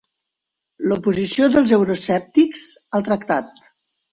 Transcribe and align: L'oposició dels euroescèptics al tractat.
L'oposició 0.91 1.49
dels 1.57 1.75
euroescèptics 1.79 2.65
al 3.01 3.07
tractat. 3.11 3.63